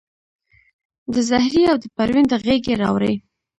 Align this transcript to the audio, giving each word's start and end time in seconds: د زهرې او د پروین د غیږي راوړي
د 1.13 1.15
زهرې 1.29 1.63
او 1.71 1.77
د 1.83 1.85
پروین 1.95 2.25
د 2.31 2.33
غیږي 2.43 2.73
راوړي 2.81 3.13